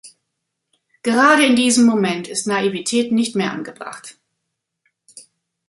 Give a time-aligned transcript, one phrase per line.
[1.03, 4.17] Gerade in diesem Moment ist Naivität nicht mehr angebracht.